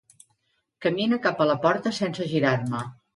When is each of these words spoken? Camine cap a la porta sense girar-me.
Camine 0.85 1.19
cap 1.25 1.43
a 1.45 1.47
la 1.49 1.57
porta 1.65 1.91
sense 1.99 2.27
girar-me. 2.33 2.81